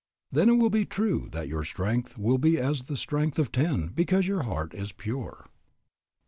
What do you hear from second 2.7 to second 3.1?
the